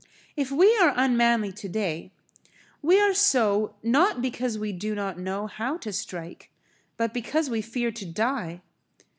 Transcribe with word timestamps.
If 0.35 0.49
we 0.49 0.75
are 0.79 0.93
unmanly 0.95 1.51
today, 1.51 2.11
we 2.81 2.99
are 2.99 3.13
so, 3.13 3.75
not 3.83 4.19
because 4.19 4.57
we 4.57 4.71
do 4.71 4.95
not 4.95 5.19
know 5.19 5.45
how 5.45 5.77
to 5.77 5.93
strike, 5.93 6.49
but 6.97 7.13
because 7.13 7.51
we 7.51 7.61
fear 7.61 7.91
to 7.91 8.05
die. 8.07 8.61